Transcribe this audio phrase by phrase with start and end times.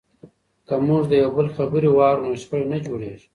[0.67, 3.27] که موږ د یو بل خبرې واورو نو شخړې نه جوړیږي.